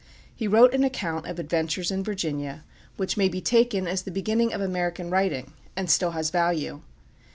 He 0.35 0.47
wrote 0.47 0.73
an 0.73 0.83
account 0.83 1.27
of 1.27 1.37
adventures 1.37 1.91
in 1.91 2.03
Virginia, 2.03 2.63
which 2.97 3.17
may 3.17 3.29
be 3.29 3.39
taken 3.39 3.87
as 3.87 4.01
the 4.01 4.09
beginning 4.09 4.51
of 4.51 4.59
American 4.59 5.11
writing, 5.11 5.53
and 5.75 5.91
still 5.91 6.09
has 6.17 6.31
value. 6.31 6.81